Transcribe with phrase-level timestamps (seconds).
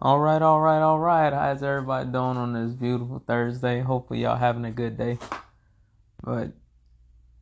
[0.00, 1.32] All right, all right, all right.
[1.32, 3.80] How's everybody doing on this beautiful Thursday?
[3.80, 5.18] Hopefully, y'all having a good day.
[6.22, 6.52] But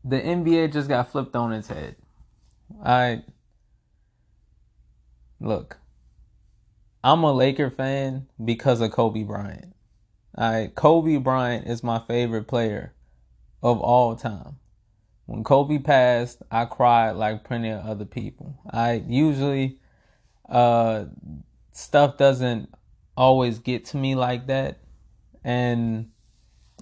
[0.03, 1.97] the NBA just got flipped on its head.
[2.83, 3.25] I
[5.39, 5.77] look.
[7.05, 9.75] I'm a Laker fan because of Kobe Bryant.
[10.35, 12.95] I Kobe Bryant is my favorite player
[13.63, 14.57] of all time.
[15.27, 18.59] When Kobe passed, I cried like plenty of other people.
[18.71, 19.79] I usually
[20.49, 21.05] uh
[21.77, 22.73] stuff doesn't
[23.17, 24.79] always get to me like that.
[25.45, 26.11] And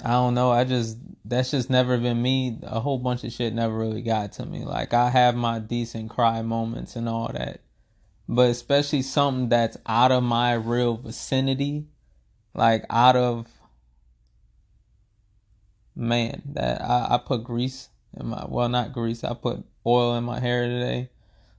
[0.04, 2.58] I don't know, I just that's just never been me.
[2.62, 4.64] A whole bunch of shit never really got to me.
[4.64, 7.60] Like I have my decent cry moments and all that.
[8.28, 11.86] But especially something that's out of my real vicinity,
[12.54, 13.46] like out of
[15.94, 20.24] man, that I, I put grease in my well not grease, I put oil in
[20.24, 21.10] my hair today.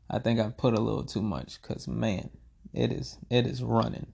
[0.09, 2.29] I think I put a little too much because man,
[2.75, 4.07] it is it is running.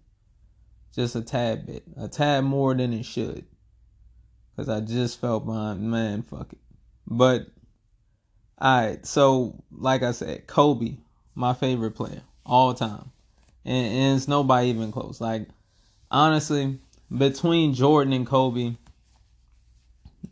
[0.94, 1.84] Just a tad bit.
[1.98, 3.46] A tad more than it should.
[4.55, 6.60] Cause I just felt my man, fuck it.
[7.08, 7.48] But
[8.62, 10.98] alright, so like I said, Kobe,
[11.34, 13.12] my favorite player, all time.
[13.66, 15.20] And, and it's nobody even close.
[15.20, 15.48] Like
[16.12, 16.80] honestly,
[17.16, 18.76] between Jordan and Kobe,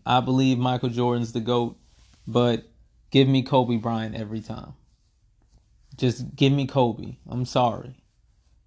[0.06, 1.78] I believe Michael Jordan's the GOAT,
[2.28, 2.66] but
[3.12, 4.74] give me Kobe Bryant every time.
[5.98, 7.18] Just give me Kobe.
[7.28, 7.96] I'm sorry.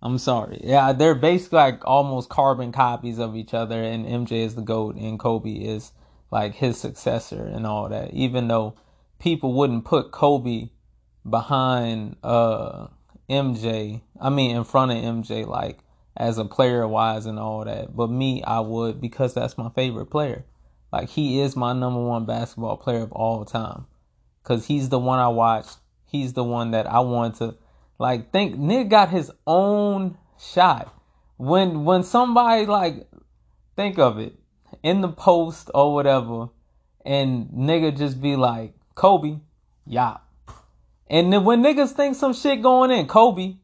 [0.02, 0.60] I'm sorry.
[0.64, 4.96] Yeah, they're basically like almost carbon copies of each other, and MJ is the GOAT,
[4.96, 5.92] and Kobe is
[6.32, 8.12] like his successor and all that.
[8.12, 8.74] Even though
[9.20, 10.70] people wouldn't put Kobe
[11.28, 12.88] behind uh
[13.30, 15.78] MJ, I mean in front of MJ, like
[16.16, 17.94] as a player wise and all that.
[17.94, 20.44] But me, I would because that's my favorite player.
[20.92, 23.86] Like he is my number one basketball player of all time.
[24.42, 25.78] Cause he's the one I watched.
[26.04, 27.54] He's the one that I want to
[28.02, 30.92] like think Nick got his own shot.
[31.36, 33.06] When when somebody like
[33.76, 34.34] think of it
[34.82, 36.48] in the post or whatever,
[37.06, 39.38] and nigga just be like Kobe,
[39.86, 40.16] yeah.
[41.08, 43.54] And then when niggas think some shit going in, Kobe,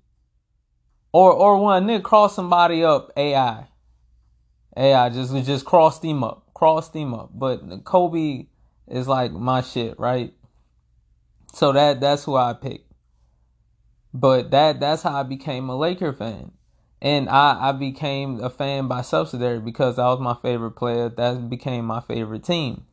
[1.13, 3.67] or or when nigga cross somebody up, AI,
[4.77, 7.31] AI just just crossed him up, crossed him up.
[7.35, 8.47] But Kobe
[8.87, 10.33] is like my shit, right?
[11.55, 12.88] So that that's who I pick.
[14.13, 16.53] But that that's how I became a Laker fan.
[17.01, 21.09] And I, I became a fan by subsidiary because that was my favorite player.
[21.09, 22.85] That became my favorite team.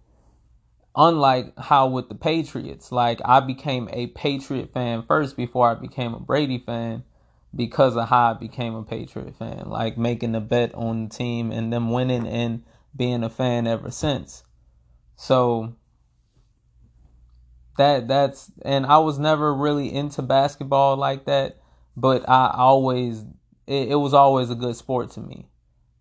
[0.95, 6.13] Unlike how with the Patriots, like I became a Patriot fan first before I became
[6.13, 7.03] a Brady fan
[7.53, 9.63] because of how I became a Patriot fan.
[9.67, 12.63] Like making a bet on the team and them winning and
[12.95, 14.43] being a fan ever since.
[15.15, 15.75] So
[17.77, 21.57] that that's and I was never really into basketball like that,
[21.95, 23.23] but I always
[23.67, 25.47] it, it was always a good sport to me.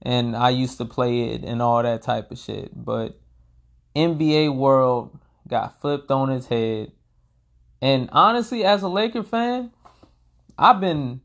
[0.03, 2.71] And I used to play it and all that type of shit.
[2.75, 3.19] But
[3.97, 5.19] NBA world
[5.49, 6.93] got flipped on its head.
[7.81, 9.71] And honestly, as a Laker fan,
[10.59, 11.23] I've been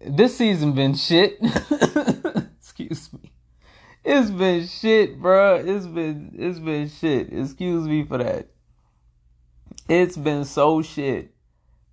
[0.00, 1.38] this season been shit.
[2.58, 3.32] Excuse me.
[4.04, 5.56] It's been shit, bro.
[5.56, 7.32] It's been it's been shit.
[7.32, 8.50] Excuse me for that
[9.88, 11.34] it's been so shit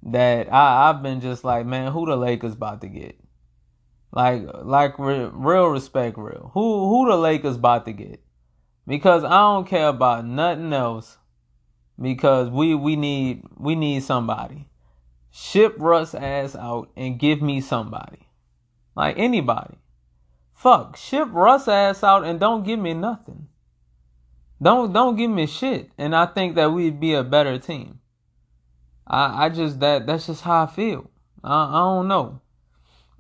[0.04, 3.18] that I I've been just like, man, who the Lakers about to get?
[4.12, 6.52] Like like real, real respect, real.
[6.54, 8.22] Who who the Lakers about to get?
[8.86, 11.18] Because I don't care about nothing else.
[12.00, 14.68] Because we we need we need somebody.
[15.32, 18.28] Ship Russ ass out and give me somebody.
[18.96, 19.78] Like anybody.
[20.54, 23.48] Fuck, ship Russ ass out and don't give me nothing.
[24.64, 25.92] Don't don't give me shit.
[25.98, 28.00] And I think that we'd be a better team.
[29.06, 31.10] I I just that that's just how I feel.
[31.44, 32.42] I, I don't know.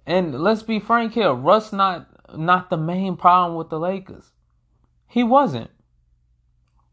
[0.05, 4.31] And let's be frank here, Russ not not the main problem with the Lakers.
[5.07, 5.69] He wasn't.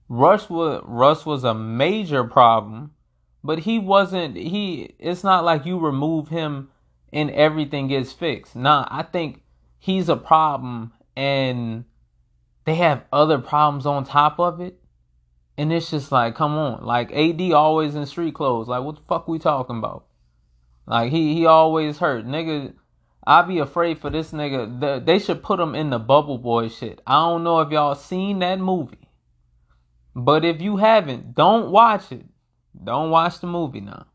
[0.08, 2.92] Russ was Russ was a major problem,
[3.44, 6.70] but he wasn't he it's not like you remove him
[7.12, 8.56] and everything gets fixed.
[8.56, 9.42] Nah, I think
[9.78, 11.84] he's a problem and
[12.64, 14.76] they have other problems on top of it.
[15.56, 16.84] And it's just like, come on.
[16.84, 18.68] Like AD always in street clothes.
[18.68, 20.06] Like what the fuck we talking about?
[20.86, 22.26] Like he he always hurt.
[22.26, 22.74] Nigga,
[23.26, 24.80] I be afraid for this nigga.
[24.80, 27.00] The, they should put him in the bubble boy shit.
[27.06, 29.08] I don't know if y'all seen that movie.
[30.14, 32.26] But if you haven't, don't watch it.
[32.82, 34.06] Don't watch the movie now.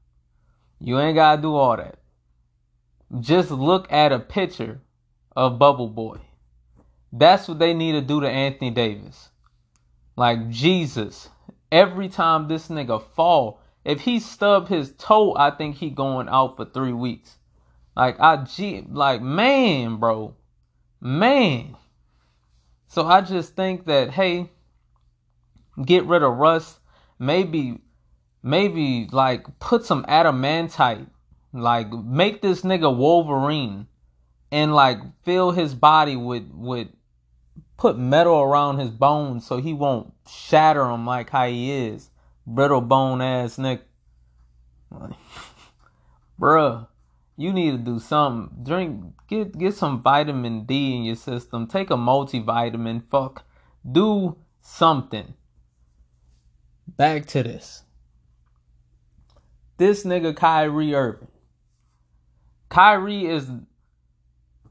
[0.80, 2.00] You ain't gotta do all that.
[3.20, 4.82] Just look at a picture
[5.36, 6.18] of Bubble Boy.
[7.18, 9.30] That's what they need to do to Anthony Davis.
[10.18, 11.30] Like Jesus,
[11.72, 16.58] every time this nigga fall, if he stub his toe, I think he going out
[16.58, 17.38] for three weeks.
[17.96, 20.36] Like I G like man, bro.
[21.00, 21.78] Man.
[22.88, 24.50] So I just think that hey,
[25.82, 26.80] get rid of Russ.
[27.18, 27.80] Maybe
[28.44, 31.08] maybe like put some adamantite.
[31.54, 33.88] Like make this nigga Wolverine
[34.52, 36.90] and like fill his body with with
[37.78, 42.10] put metal around his bones so he won't shatter them like how he is.
[42.48, 43.82] Brittle bone ass nigga.
[46.40, 46.88] Bruh,
[47.38, 48.64] you need to do something.
[48.64, 51.68] Drink get get some vitamin D in your system.
[51.68, 53.04] Take a multivitamin.
[53.10, 53.44] Fuck.
[53.90, 55.34] Do something.
[56.88, 57.84] Back to this.
[59.78, 61.28] This nigga Kyrie Irving.
[62.70, 63.50] Kyrie is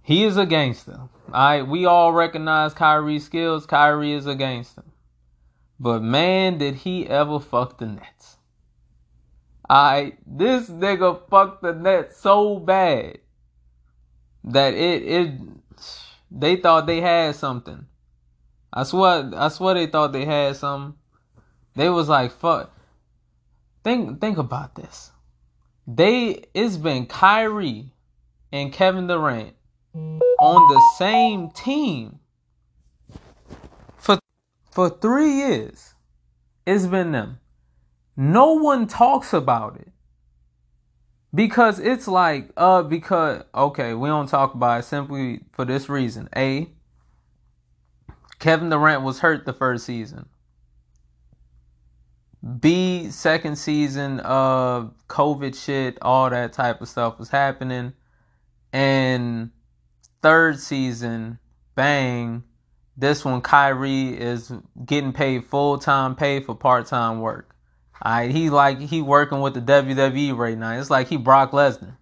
[0.05, 1.01] he is a gangster.
[1.29, 3.67] Alright, we all recognize Kyrie's skills.
[3.67, 4.85] Kyrie is a gangster.
[5.81, 8.37] But man, did he ever fuck the Nets.
[9.69, 13.19] Alright, this nigga fucked the Nets so bad
[14.45, 15.33] that it it
[16.31, 17.87] they thought they had something.
[18.73, 20.99] I swear I swear they thought they had something.
[21.75, 22.71] They was like fuck
[23.85, 25.13] think think about this.
[25.87, 27.93] They it's been Kyrie
[28.51, 29.55] and Kevin Durant
[29.95, 32.19] on the same team
[33.97, 34.19] for
[34.71, 35.95] for 3 years.
[36.67, 37.39] It's been them.
[38.17, 39.93] No one talks about it.
[41.35, 46.29] Because it's like, uh, because, okay, we don't talk about it simply for this reason.
[46.37, 46.69] A,
[48.39, 50.29] Kevin Durant was hurt the first season.
[52.61, 57.95] B, second season, uh, COVID shit, all that type of stuff was happening.
[58.73, 59.51] And
[60.25, 61.39] third season,
[61.75, 62.43] bang,
[62.97, 64.51] this one, Kyrie is
[64.87, 67.55] getting paid full time pay for part time work.
[68.03, 70.79] Alright, he like he working with the WWE right now.
[70.81, 71.99] It's like he Brock Lesnar.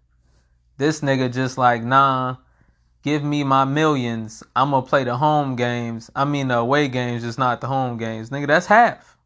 [0.78, 2.36] This nigga just like, nah,
[3.02, 4.44] give me my millions.
[4.54, 6.08] I'm gonna play the home games.
[6.14, 8.30] I mean the away games, just not the home games.
[8.30, 9.18] Nigga, that's half.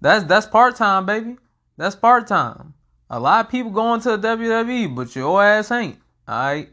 [0.00, 1.36] That's that's part time, baby.
[1.76, 2.72] That's part time.
[3.10, 5.98] A lot of people going to the WWE, but your ass ain't.
[6.26, 6.70] Alright.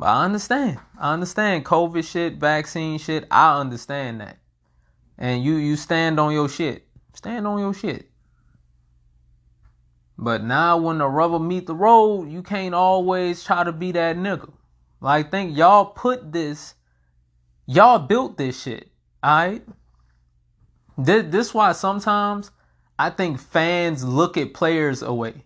[0.00, 0.78] But I understand.
[0.98, 3.26] I understand COVID shit, vaccine shit.
[3.30, 4.38] I understand that.
[5.18, 6.86] And you you stand on your shit.
[7.12, 8.10] Stand on your shit.
[10.16, 14.16] But now when the rubber meet the road, you can't always try to be that
[14.16, 14.50] nigga.
[15.02, 16.76] Like think y'all put this,
[17.66, 18.88] y'all built this shit.
[19.22, 19.66] Alright?
[20.96, 22.50] This, this why sometimes
[22.98, 25.44] I think fans look at players away.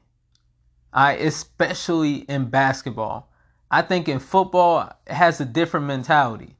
[0.93, 3.34] I especially in basketball.
[3.71, 6.57] I think in football it has a different mentality.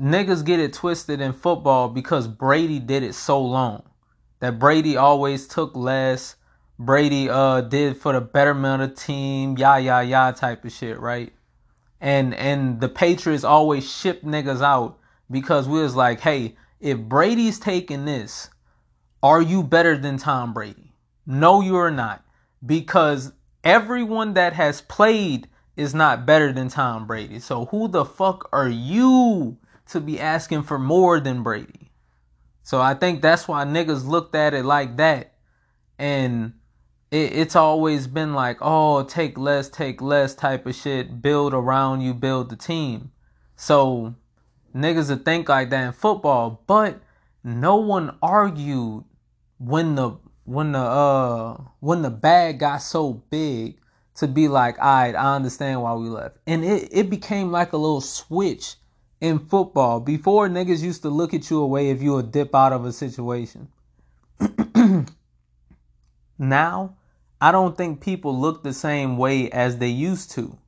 [0.00, 3.82] Niggas get it twisted in football because Brady did it so long
[4.40, 6.36] that Brady always took less.
[6.78, 10.98] Brady uh did for the betterment of the team, yah yah yah type of shit,
[11.00, 11.32] right?
[12.00, 14.98] And and the Patriots always ship niggas out
[15.30, 18.50] because we was like, hey, if Brady's taking this,
[19.22, 20.92] are you better than Tom Brady?
[21.26, 22.24] No, you are not.
[22.64, 23.32] Because
[23.64, 25.48] everyone that has played
[25.78, 27.38] is not better than Tom Brady.
[27.38, 31.92] So who the fuck are you to be asking for more than Brady?
[32.64, 35.34] So I think that's why niggas looked at it like that.
[35.96, 36.54] And
[37.12, 41.22] it, it's always been like, oh, take less, take less type of shit.
[41.22, 43.12] Build around you, build the team.
[43.54, 44.16] So
[44.74, 47.00] niggas would think like that in football, but
[47.44, 49.04] no one argued
[49.58, 53.78] when the when the uh when the bag got so big
[54.18, 56.38] to be like, all right, I understand why we left.
[56.46, 58.74] And it, it became like a little switch
[59.20, 60.00] in football.
[60.00, 62.92] Before niggas used to look at you away if you would dip out of a
[62.92, 63.68] situation.
[66.38, 66.96] now,
[67.40, 70.58] I don't think people look the same way as they used to.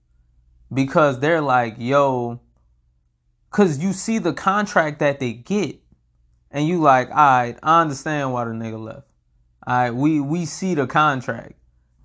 [0.72, 2.38] Because they're like, yo,
[3.50, 5.80] cause you see the contract that they get,
[6.52, 9.08] and you like, alright, I understand why the nigga left.
[9.66, 11.54] Alright, we we see the contract.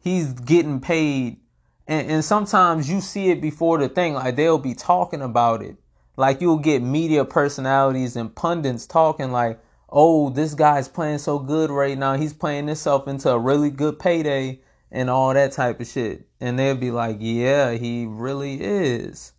[0.05, 1.41] He's getting paid
[1.87, 5.75] and, and sometimes you see it before the thing, like they'll be talking about it
[6.17, 9.59] like you'll get media personalities and pundits talking like,
[9.89, 12.15] oh, this guy's playing so good right now.
[12.15, 16.25] He's playing himself into a really good payday and all that type of shit.
[16.39, 19.33] And they'll be like, yeah, he really is.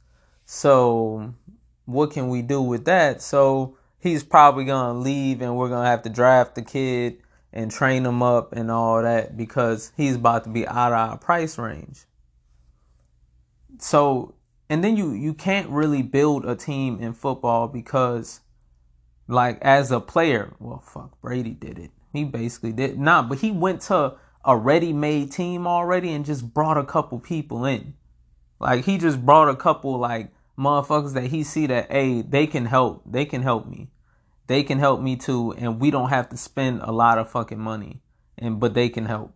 [0.44, 1.34] So
[1.86, 3.22] what can we do with that?
[3.22, 7.18] So he's probably going to leave and we're going to have to draft the kid
[7.52, 11.18] and train him up and all that because he's about to be out of our
[11.18, 12.04] price range.
[13.78, 14.34] So
[14.68, 18.40] and then you you can't really build a team in football because
[19.28, 23.38] like as a player well fuck brady did it he basically did not nah, but
[23.38, 27.94] he went to a ready-made team already and just brought a couple people in.
[28.60, 32.64] Like he just brought a couple like motherfuckers that he see that hey, they can
[32.64, 33.02] help.
[33.04, 33.88] They can help me.
[34.46, 37.58] They can help me too and we don't have to spend a lot of fucking
[37.58, 38.00] money.
[38.38, 39.34] And but they can help.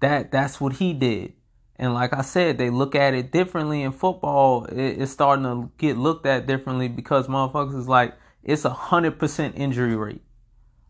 [0.00, 1.34] That that's what he did.
[1.76, 4.64] And like I said, they look at it differently in football.
[4.66, 9.56] it's starting to get looked at differently because motherfuckers is like, it's a hundred percent
[9.56, 10.22] injury rate.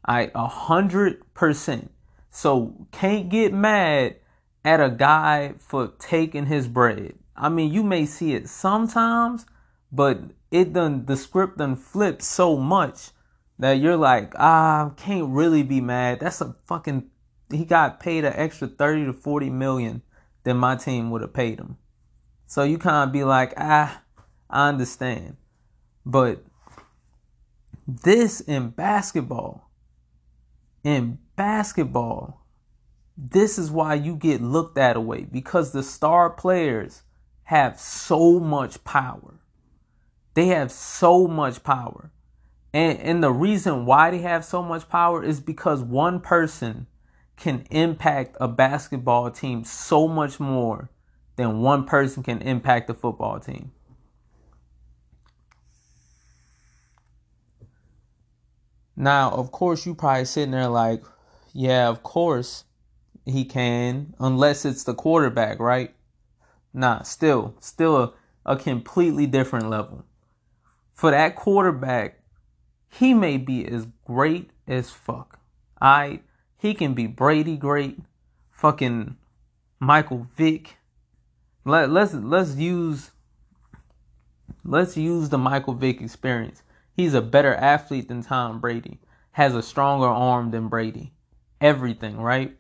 [0.04, 1.90] I a hundred percent.
[2.30, 4.16] So can't get mad
[4.64, 7.14] at a guy for taking his bread.
[7.36, 9.46] I mean, you may see it sometimes,
[9.90, 10.20] but
[10.50, 13.10] it done the script done flipped so much
[13.58, 16.20] that you're like, ah, can't really be mad.
[16.20, 17.11] That's a fucking
[17.50, 20.02] he got paid an extra 30 to 40 million
[20.44, 21.76] than my team would have paid him.
[22.46, 24.02] So you kind of be like, ah,
[24.50, 25.37] I understand.
[26.04, 26.44] But
[27.87, 29.70] this in basketball,
[30.82, 32.46] in basketball,
[33.16, 37.02] this is why you get looked at away because the star players
[37.44, 39.40] have so much power.
[40.34, 42.11] They have so much power.
[42.75, 46.88] And, and the reason why they have so much power is because one person
[47.37, 50.90] can impact a basketball team so much more
[51.37, 53.71] than one person can impact a football team.
[58.97, 61.04] Now, of course, you probably sitting there like,
[61.52, 62.64] yeah, of course
[63.25, 65.95] he can, unless it's the quarterback, right?
[66.73, 68.12] Nah, still, still a,
[68.45, 70.04] a completely different level.
[70.93, 72.21] For that quarterback,
[72.98, 75.40] he may be as great as fuck.
[75.80, 76.20] I
[76.56, 77.98] he can be Brady great,
[78.50, 79.16] fucking
[79.80, 80.76] Michael Vick.
[81.64, 83.10] Let, let's let's use
[84.64, 86.62] let's use the Michael Vick experience.
[86.92, 89.00] He's a better athlete than Tom Brady.
[89.32, 91.12] Has a stronger arm than Brady.
[91.60, 92.56] Everything, right?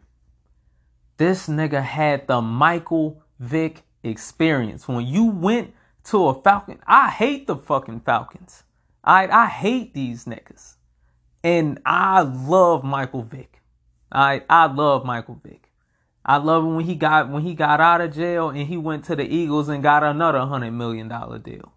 [1.16, 4.88] This nigga had the Michael Vick experience.
[4.88, 5.72] When you went
[6.04, 8.64] to a Falcon, I hate the fucking Falcons.
[9.04, 10.76] I I hate these niggas.
[11.42, 13.60] And I love Michael Vick.
[14.10, 15.70] I I love Michael Vick.
[16.24, 19.04] I love him when he got when he got out of jail and he went
[19.06, 21.74] to the Eagles and got another hundred million dollar deal.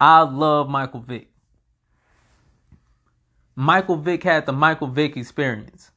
[0.00, 1.28] I love Michael Vick.
[3.54, 5.90] Michael Vick had the Michael Vick experience.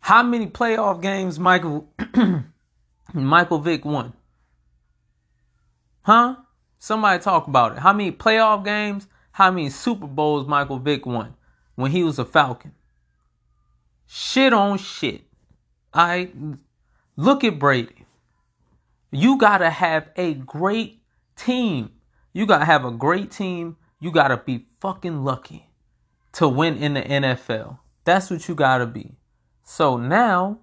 [0.00, 1.88] How many playoff games Michael
[3.14, 4.12] Michael Vick won?
[6.02, 6.36] Huh?
[6.78, 7.78] Somebody talk about it.
[7.78, 9.08] How many playoff games?
[9.34, 11.34] How many Super Bowls Michael Vick won
[11.74, 12.72] when he was a Falcon?
[14.06, 15.22] shit on shit.
[15.92, 16.30] I
[17.16, 18.06] look at Brady.
[19.10, 21.00] You gotta have a great
[21.36, 21.90] team.
[22.32, 23.76] You gotta have a great team.
[24.00, 25.70] You gotta be fucking lucky
[26.32, 27.78] to win in the NFL.
[28.04, 29.16] That's what you gotta be.
[29.62, 30.58] So now,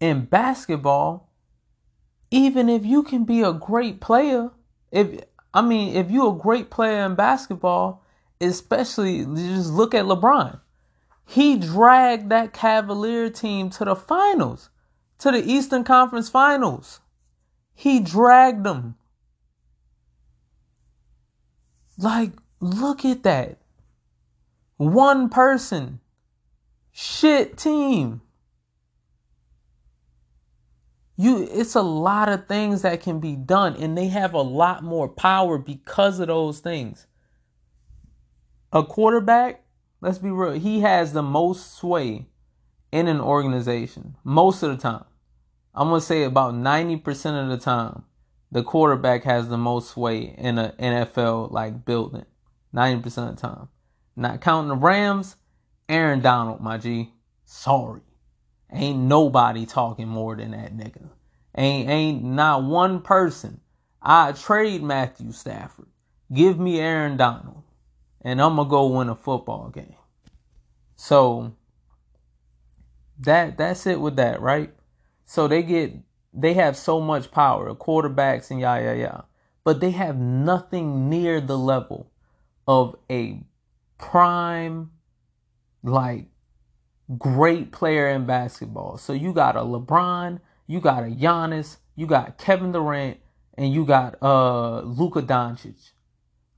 [0.00, 1.30] in basketball,
[2.30, 4.50] even if you can be a great player,
[4.90, 5.20] if
[5.54, 8.02] I mean, if you're a great player in basketball,
[8.40, 10.60] especially just look at LeBron.
[11.26, 14.70] He dragged that Cavalier team to the finals,
[15.18, 17.00] to the Eastern Conference Finals.
[17.74, 18.96] He dragged them.
[21.98, 23.58] Like, look at that.
[24.76, 26.00] One person.
[26.90, 28.20] Shit team.
[31.22, 34.82] You it's a lot of things that can be done and they have a lot
[34.82, 37.06] more power because of those things.
[38.72, 39.62] A quarterback
[40.02, 42.26] let's be real, he has the most sway
[42.90, 45.04] in an organization most of the time.
[45.74, 48.04] I'm going to say about 90% of the time,
[48.50, 52.26] the quarterback has the most sway in an NFL like building.
[52.74, 53.68] 90% of the time.
[54.14, 55.36] Not counting the Rams,
[55.88, 57.12] Aaron Donald, my G.
[57.46, 58.02] Sorry.
[58.72, 61.08] Ain't nobody talking more than that nigga.
[61.56, 63.60] Ain't ain't not one person.
[64.00, 65.86] I trade Matthew Stafford.
[66.32, 67.62] Give me Aaron Donald
[68.22, 69.96] and I'm gonna go win a football game.
[70.96, 71.54] So
[73.18, 74.72] that that's it with that, right?
[75.24, 75.94] So they get
[76.32, 79.20] they have so much power, quarterbacks and yeah yeah yeah,
[79.64, 82.10] but they have nothing near the level
[82.66, 83.40] of a
[83.98, 84.90] prime
[85.82, 86.26] like
[87.18, 88.98] great player in basketball.
[88.98, 93.18] So you got a LeBron, you got a Giannis, you got Kevin Durant,
[93.56, 95.92] and you got uh Luka Doncic.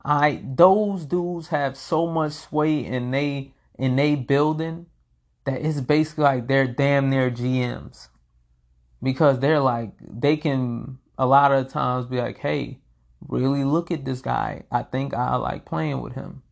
[0.04, 4.86] I those dudes have so much sway in they in they building
[5.44, 8.08] that it's basically like they're damn near GMs.
[9.02, 12.80] Because they're like they can a lot of times be like, hey,
[13.28, 14.64] really look at this guy.
[14.70, 16.42] I think I like playing with him.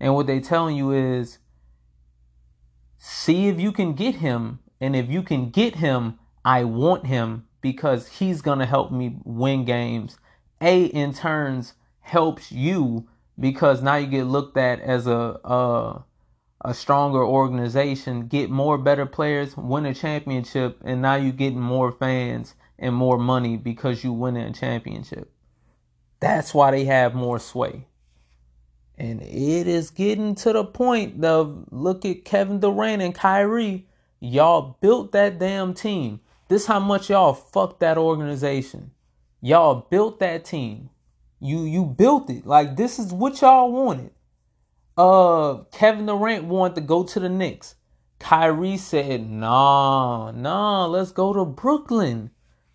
[0.00, 1.38] And what they telling you is
[3.04, 4.60] see if you can get him.
[4.80, 9.18] And if you can get him, I want him because he's going to help me
[9.24, 10.18] win games.
[10.60, 13.06] A in turns helps you
[13.38, 16.04] because now you get looked at as a a,
[16.62, 21.92] a stronger organization, get more better players, win a championship, and now you're getting more
[21.92, 25.30] fans and more money because you win a championship.
[26.20, 27.86] That's why they have more sway.
[28.96, 33.86] And it is getting to the point of look at Kevin Durant and Kyrie.
[34.20, 36.20] Y'all built that damn team.
[36.48, 38.92] This how much y'all fucked that organization.
[39.40, 40.90] Y'all built that team.
[41.40, 42.46] You you built it.
[42.46, 44.12] Like this is what y'all wanted.
[44.96, 47.74] Uh Kevin Durant wanted to go to the Knicks.
[48.20, 52.30] Kyrie said, nah, nah, let's go to Brooklyn.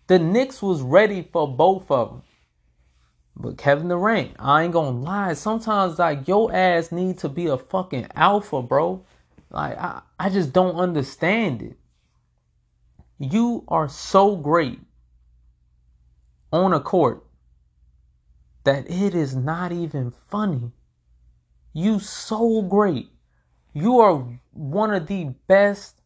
[0.06, 2.22] The Knicks was ready for both of them.
[3.40, 5.32] But Kevin Durant, I ain't gonna lie.
[5.32, 9.04] Sometimes like your ass need to be a fucking alpha, bro.
[9.50, 11.76] Like I, I just don't understand it.
[13.18, 14.80] You are so great
[16.52, 17.24] on a court
[18.64, 20.72] that it is not even funny.
[21.72, 23.10] You so great.
[23.72, 26.00] You are one of the best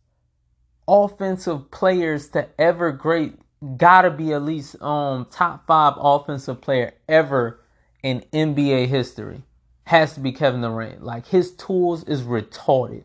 [0.86, 3.38] offensive players to ever great
[3.76, 7.60] gotta be at least um top five offensive player ever
[8.02, 9.42] in NBA history.
[9.84, 11.02] Has to be Kevin Durant.
[11.02, 13.04] Like his tools is retarded.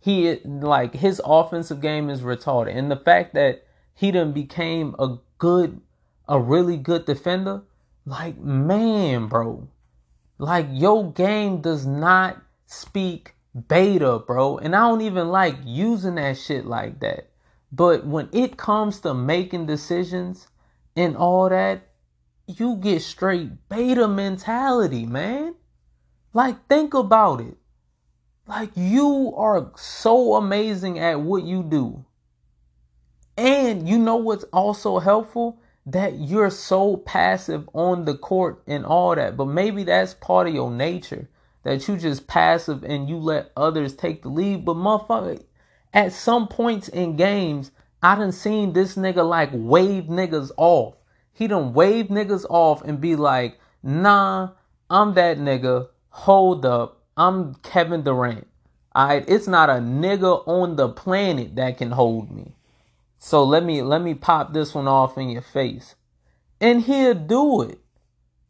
[0.00, 5.16] He like his offensive game is retarded, and the fact that he done became a
[5.38, 5.80] good,
[6.28, 7.62] a really good defender,
[8.06, 9.68] like man, bro,
[10.38, 13.34] like your game does not speak
[13.66, 17.30] beta, bro, and I don't even like using that shit like that.
[17.70, 20.48] But when it comes to making decisions
[20.96, 21.88] and all that,
[22.46, 25.54] you get straight beta mentality, man.
[26.32, 27.56] Like, think about it.
[28.46, 32.06] Like, you are so amazing at what you do.
[33.36, 35.60] And you know what's also helpful?
[35.84, 39.36] That you're so passive on the court and all that.
[39.36, 41.28] But maybe that's part of your nature.
[41.64, 44.64] That you just passive and you let others take the lead.
[44.64, 45.42] But motherfucker,
[45.92, 47.70] at some points in games,
[48.02, 50.94] I done seen this nigga like wave niggas off.
[51.32, 54.50] He done wave niggas off and be like, nah,
[54.90, 55.88] I'm that nigga.
[56.10, 57.02] Hold up.
[57.16, 58.46] I'm Kevin Durant.
[58.96, 62.54] Alright, it's not a nigga on the planet that can hold me.
[63.18, 65.94] So let me let me pop this one off in your face.
[66.60, 67.78] And he'll do it.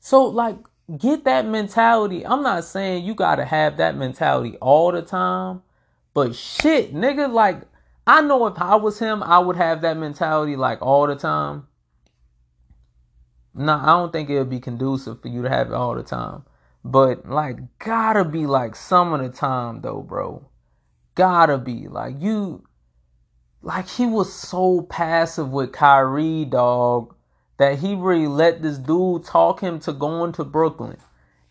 [0.01, 0.57] So like
[0.97, 2.25] get that mentality.
[2.25, 5.63] I'm not saying you gotta have that mentality all the time.
[6.19, 7.61] But shit, nigga, like
[8.05, 11.69] I know if I was him, I would have that mentality like all the time.
[13.55, 16.03] No, I don't think it would be conducive for you to have it all the
[16.03, 16.43] time.
[16.85, 20.45] But like gotta be like some of the time though, bro.
[21.15, 21.87] Gotta be.
[21.87, 22.65] Like you
[23.63, 27.15] like he was so passive with Kyrie, dog,
[27.59, 30.97] that he really let this dude talk him to going to Brooklyn.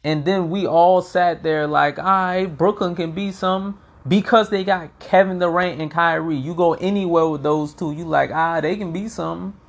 [0.04, 4.64] And then we all sat there like, all right, Brooklyn can be something because they
[4.64, 6.36] got Kevin Durant and Kyrie.
[6.36, 9.60] You go anywhere with those two, you like, ah, they can be something.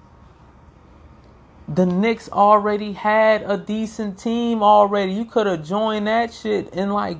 [1.66, 5.12] The Knicks already had a decent team already.
[5.12, 7.18] You could have joined that shit and like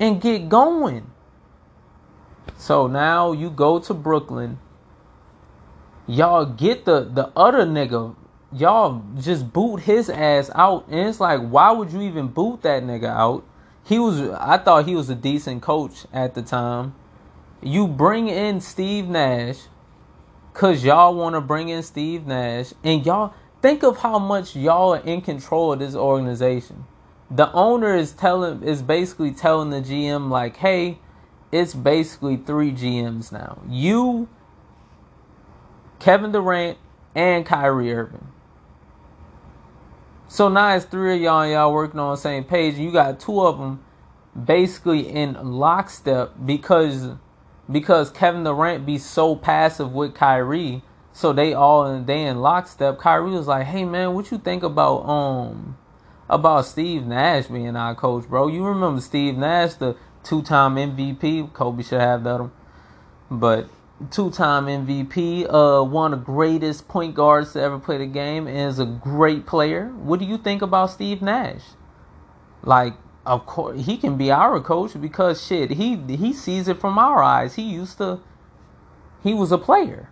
[0.00, 1.10] and get going.
[2.56, 4.58] So now you go to Brooklyn.
[6.06, 8.16] Y'all get the the other nigga.
[8.50, 10.86] Y'all just boot his ass out.
[10.88, 13.44] And it's like, why would you even boot that nigga out?
[13.88, 16.94] He was I thought he was a decent coach at the time.
[17.62, 19.60] You bring in Steve Nash
[20.52, 24.94] cuz y'all want to bring in Steve Nash and y'all think of how much y'all
[24.94, 26.84] are in control of this organization.
[27.30, 30.98] The owner is telling is basically telling the GM like, "Hey,
[31.50, 33.58] it's basically 3 GMs now.
[33.68, 34.28] You
[35.98, 36.78] Kevin Durant
[37.14, 38.27] and Kyrie Irving.
[40.30, 42.74] So now it's three of y'all y'all working on the same page.
[42.76, 43.82] You got two of them
[44.44, 47.08] basically in lockstep because
[47.70, 50.82] because Kevin Durant be so passive with Kyrie.
[51.14, 52.98] So they all they in lockstep.
[52.98, 55.78] Kyrie was like, "Hey man, what you think about um
[56.28, 58.48] about Steve Nash being our coach, bro?
[58.48, 61.54] You remember Steve Nash, the two-time MVP?
[61.54, 62.50] Kobe should have that,
[63.30, 63.70] but
[64.10, 68.70] two-time MVP, uh, one of the greatest point guards to ever play the game, and
[68.70, 69.88] is a great player.
[69.88, 71.62] What do you think about Steve Nash?
[72.62, 72.94] Like,
[73.26, 77.22] of course, he can be our coach because shit, he he sees it from our
[77.22, 77.56] eyes.
[77.56, 78.20] He used to,
[79.22, 80.10] he was a player,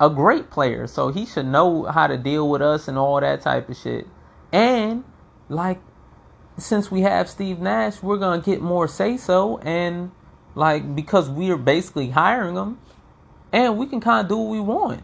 [0.00, 3.42] a great player, so he should know how to deal with us and all that
[3.42, 4.06] type of shit.
[4.50, 5.04] And
[5.48, 5.80] like,
[6.58, 10.10] since we have Steve Nash, we're gonna get more say so and
[10.54, 12.78] like because we are basically hiring him
[13.52, 15.02] and we can kind of do what we want.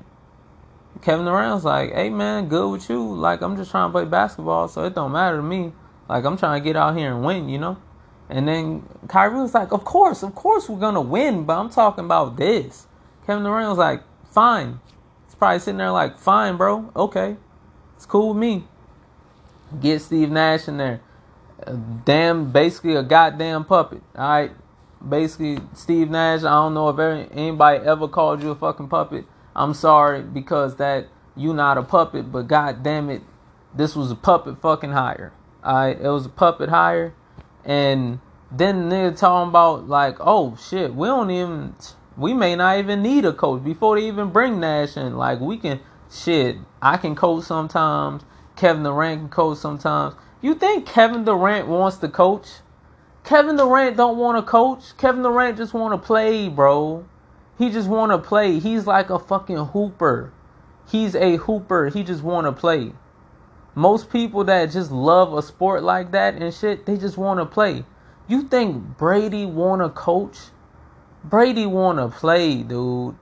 [1.02, 3.14] Kevin Durant's like, hey man, good with you.
[3.14, 5.72] Like I'm just trying to play basketball, so it don't matter to me.
[6.08, 7.78] Like I'm trying to get out here and win, you know.
[8.28, 12.04] And then Kyrie was like, of course, of course we're gonna win, but I'm talking
[12.04, 12.86] about this.
[13.26, 14.80] Kevin Durant was like, fine.
[15.26, 17.36] He's probably sitting there like, fine, bro, okay,
[17.96, 18.64] it's cool with me.
[19.80, 21.00] Get Steve Nash in there.
[22.04, 24.02] Damn, basically a goddamn puppet.
[24.16, 24.52] All right,
[25.06, 26.40] basically Steve Nash.
[26.40, 29.24] I don't know if anybody ever called you a fucking puppet.
[29.54, 33.22] I'm sorry because that you not a puppet, but god damn it,
[33.74, 35.32] this was a puppet fucking hire.
[35.64, 37.14] Alright, it was a puppet hire,
[37.64, 41.74] and then they're talking about like, oh shit, we don't even,
[42.16, 45.16] we may not even need a coach before they even bring Nash in.
[45.16, 45.80] Like we can,
[46.10, 48.22] shit, I can coach sometimes.
[48.56, 50.14] Kevin Durant can coach sometimes.
[50.40, 52.46] You think Kevin Durant wants to coach?
[53.28, 54.96] Kevin Durant don't want to coach.
[54.96, 57.04] Kevin Durant just want to play, bro.
[57.58, 58.58] He just want to play.
[58.58, 60.32] He's like a fucking hooper.
[60.90, 61.90] He's a hooper.
[61.90, 62.92] He just want to play.
[63.74, 67.44] Most people that just love a sport like that and shit, they just want to
[67.44, 67.84] play.
[68.28, 70.38] You think Brady want to coach?
[71.22, 73.14] Brady want to play, dude.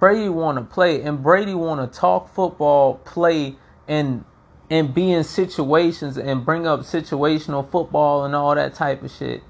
[0.00, 4.24] Brady want to play and Brady want to talk football, play and
[4.70, 9.42] and be in situations and bring up situational football and all that type of shit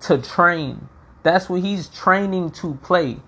[0.00, 0.88] to train.
[1.22, 3.18] That's what he's training to play.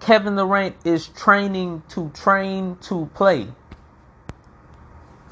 [0.00, 3.48] Kevin Durant is training to train to play.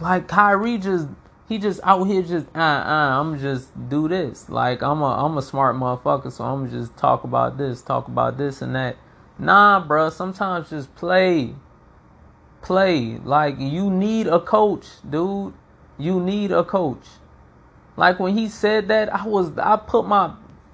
[0.01, 1.09] Like Kyrie just
[1.49, 4.49] he just out here just uh uh I'm just do this.
[4.49, 8.39] Like I'm a I'm a smart motherfucker, so I'm just talk about this, talk about
[8.39, 8.97] this and that.
[9.39, 10.09] Nah, bro.
[10.11, 11.55] Sometimes just play,
[12.63, 13.19] play.
[13.19, 15.55] Like you need a coach, dude.
[15.99, 17.05] You need a coach.
[17.97, 20.33] Like when he said that, I was I put my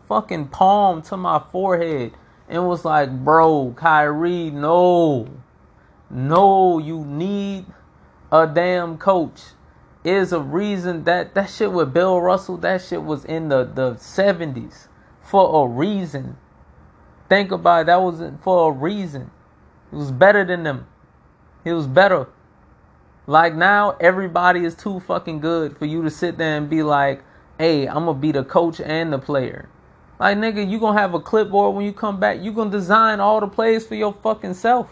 [0.09, 2.13] fucking palm to my forehead
[2.49, 5.29] and was like, bro, Kyrie, no.
[6.11, 7.67] No, you need
[8.33, 9.41] a damn coach.
[10.05, 13.95] Is a reason that that shit with Bill Russell, that shit was in the, the
[13.95, 14.87] 70s
[15.21, 16.39] for a reason.
[17.29, 19.31] Think about it, that was for a reason.
[19.93, 20.87] It was better than them.
[21.69, 22.27] It was better.
[23.27, 27.23] Like now, everybody is too fucking good for you to sit there and be like,
[27.59, 29.69] hey, I'm gonna be the coach and the player.
[30.19, 32.41] Like nigga, you gonna have a clipboard when you come back.
[32.41, 34.89] You gonna design all the plays for your fucking self.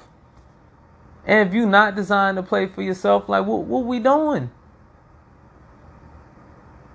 [1.25, 4.51] And if you not designing to play for yourself, like what what we doing?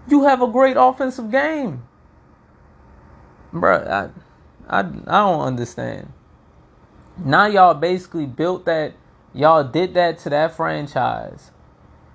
[0.08, 1.84] You have a great offensive game,
[3.52, 3.78] bro.
[3.78, 4.10] I
[4.70, 6.13] I I don't understand.
[7.17, 8.94] Now y'all basically built that.
[9.34, 11.52] Y'all did that to that franchise.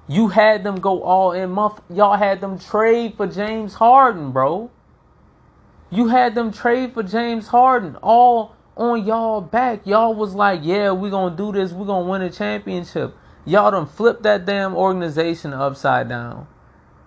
[0.09, 1.51] You had them go all in.
[1.51, 1.81] Month.
[1.91, 4.71] Y'all had them trade for James Harden, bro.
[5.91, 9.87] You had them trade for James Harden all on y'all back.
[9.87, 11.73] Y'all was like, yeah, we gonna do this.
[11.73, 13.17] we gonna win a championship.
[13.45, 16.47] Y'all done flipped that damn organization upside down.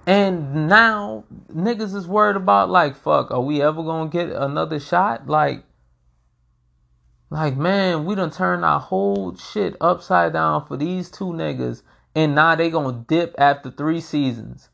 [0.07, 5.27] And now niggas is worried about like, fuck, are we ever gonna get another shot?
[5.27, 5.63] Like,
[7.29, 11.83] like man, we done turned our whole shit upside down for these two niggas.
[12.15, 14.69] And now they gonna dip after three seasons.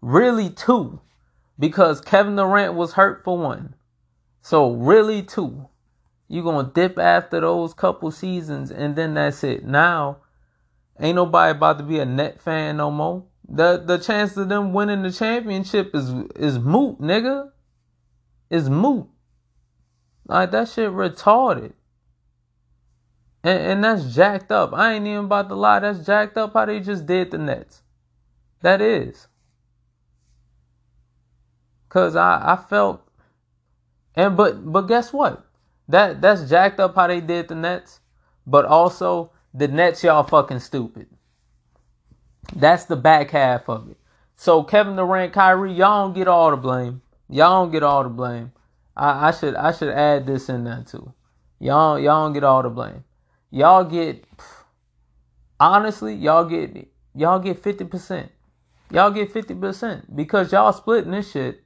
[0.00, 1.00] Really two
[1.58, 3.74] because Kevin Durant was hurt for one.
[4.40, 5.68] So really two.
[6.26, 9.64] You're gonna dip after those couple seasons and then that's it.
[9.64, 10.18] Now
[10.98, 13.24] ain't nobody about to be a net fan no more.
[13.48, 17.50] The the chance of them winning the championship is is moot, nigga.
[18.50, 19.06] Is moot.
[20.26, 21.74] Like that shit retarded.
[23.44, 24.72] And, and that's jacked up.
[24.72, 25.80] I ain't even about to lie.
[25.80, 27.82] That's jacked up how they just did the Nets.
[28.60, 29.26] That is.
[31.88, 33.06] Cause I, I felt
[34.14, 35.44] and but but guess what?
[35.88, 38.00] That that's jacked up how they did the Nets.
[38.46, 41.08] But also the Nets y'all fucking stupid.
[42.54, 43.96] That's the back half of it.
[44.36, 47.02] So Kevin Durant, Kyrie, y'all don't get all the blame.
[47.28, 48.52] Y'all don't get all the blame.
[48.96, 51.12] I, I should I should add this in there too.
[51.58, 53.04] Y'all y'all don't get all the blame.
[53.52, 54.24] Y'all get
[55.60, 58.30] honestly, y'all get y'all get 50%.
[58.90, 61.62] Y'all get 50% because y'all splitting this shit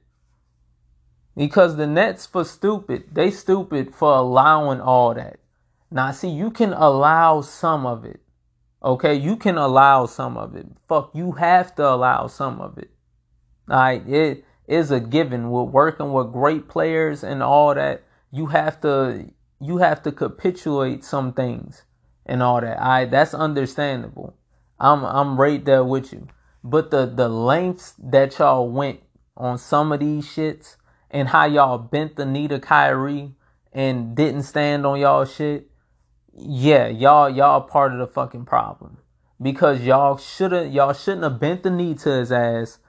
[1.37, 5.39] because the Nets for stupid, they stupid for allowing all that.
[5.89, 8.19] Now, see, you can allow some of it.
[8.83, 10.65] Okay, you can allow some of it.
[10.89, 12.89] Fuck, you have to allow some of it.
[13.69, 15.51] All right, it is a given.
[15.51, 21.03] With working with great players and all that, you have to you have to capitulate
[21.03, 21.83] some things
[22.25, 22.81] and all that.
[22.81, 24.35] I that's understandable.
[24.79, 26.27] I'm I'm right there with you.
[26.63, 29.01] But the the lengths that y'all went
[29.35, 30.75] on some of these shits
[31.09, 33.33] and how y'all bent the knee to Kyrie
[33.73, 35.69] and didn't stand on y'all shit.
[36.33, 38.97] yeah, y'all y'all part of the fucking problem
[39.41, 42.79] because y'all shouldn't y'all shouldn't have bent the knee to his ass.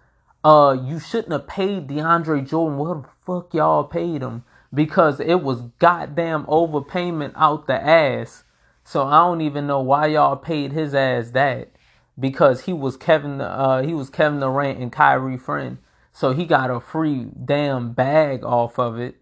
[0.44, 2.78] Uh, you shouldn't have paid DeAndre Jordan.
[2.78, 4.44] What the fuck y'all paid him?
[4.72, 8.44] Because it was goddamn overpayment out the ass.
[8.84, 11.70] So I don't even know why y'all paid his ass that.
[12.18, 15.78] Because he was Kevin uh he was Kevin Durant and Kyrie friend.
[16.12, 19.16] So he got a free damn bag off of it.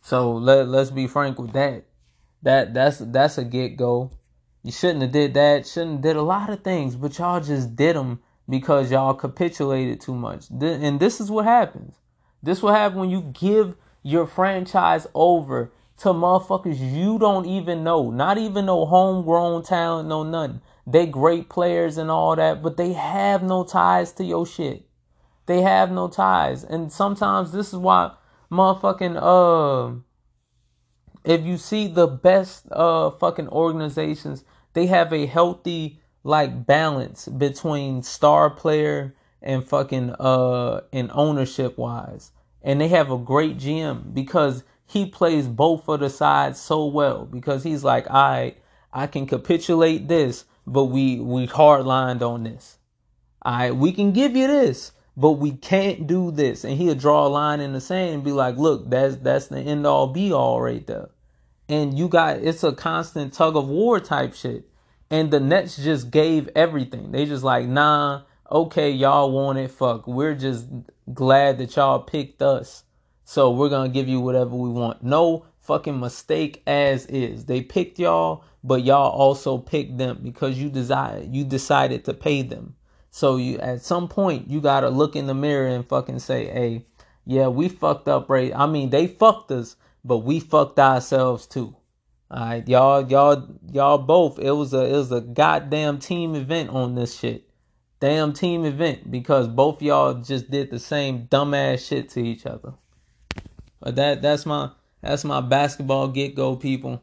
[0.00, 1.84] So let let's be frank with that.
[2.42, 4.12] That that's that's a get go.
[4.62, 5.66] You shouldn't have did that.
[5.66, 10.00] Shouldn't have did a lot of things, but y'all just did them because y'all capitulated
[10.00, 10.50] too much.
[10.50, 11.94] And this is what happens.
[12.42, 18.10] This will happen when you give your franchise over to motherfuckers you don't even know.
[18.10, 20.62] Not even no homegrown talent, no nothing.
[20.86, 24.86] They great players and all that, but they have no ties to your shit.
[25.46, 26.64] They have no ties.
[26.64, 28.12] And sometimes this is why
[28.50, 30.00] motherfucking uh
[31.22, 38.02] if you see the best uh fucking organizations, they have a healthy like balance between
[38.02, 42.32] star player and fucking uh and ownership wise.
[42.62, 47.24] And they have a great GM because he plays both of the sides so well
[47.24, 48.56] because he's like, all right,
[48.92, 52.78] I can capitulate this, but we we hardlined on this.
[53.42, 56.64] All right, we can give you this, but we can't do this.
[56.64, 59.60] And he'll draw a line in the sand and be like, look, that's that's the
[59.60, 61.10] end all be all right there.
[61.68, 64.68] And you got it's a constant tug of war type shit.
[65.08, 67.12] And the Nets just gave everything.
[67.12, 70.06] They just like, nah, okay, y'all want it, fuck.
[70.06, 70.66] We're just
[71.12, 72.84] glad that y'all picked us.
[73.24, 75.02] So we're gonna give you whatever we want.
[75.02, 77.44] No fucking mistake as is.
[77.44, 82.42] They picked y'all, but y'all also picked them because you decided you decided to pay
[82.42, 82.74] them.
[83.10, 86.86] So you at some point you gotta look in the mirror and fucking say, hey,
[87.24, 88.52] yeah, we fucked up, right?
[88.54, 91.76] I mean, they fucked us, but we fucked ourselves too.
[92.30, 94.38] All right, y'all, y'all, y'all both.
[94.38, 97.49] It was a, it was a goddamn team event on this shit.
[98.00, 102.72] Damn team event because both y'all just did the same dumbass shit to each other.
[103.80, 104.70] But that, that's my,
[105.02, 107.02] that's my basketball get go, people.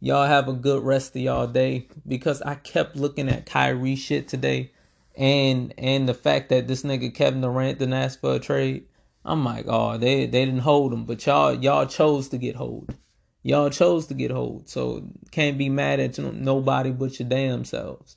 [0.00, 4.28] Y'all have a good rest of y'all day because I kept looking at Kyrie shit
[4.28, 4.72] today,
[5.16, 8.86] and and the fact that this nigga Kevin Durant didn't ask for a trade.
[9.24, 12.94] I'm like, oh, they they didn't hold him, but y'all y'all chose to get hold.
[13.42, 18.16] Y'all chose to get hold, so can't be mad at nobody but your damn selves.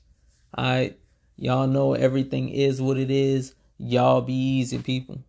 [0.54, 0.98] All right,
[1.40, 3.54] y'all know everything is what it is.
[3.78, 5.24] Y'all be easy, people.